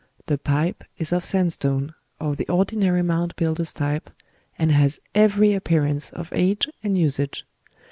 [0.25, 4.09] The pipe is of sandstone, of the ordinary Mound Builder's type,
[4.57, 7.45] and has every appearance of age and usage.